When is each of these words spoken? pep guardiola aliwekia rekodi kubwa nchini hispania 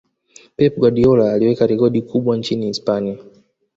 pep 0.57 0.75
guardiola 0.79 1.33
aliwekia 1.33 1.67
rekodi 1.67 2.01
kubwa 2.01 2.37
nchini 2.37 2.65
hispania 2.65 3.17